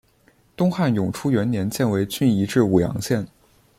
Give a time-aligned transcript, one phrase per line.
[0.57, 3.27] 东汉永初元年犍为郡移治武阳县。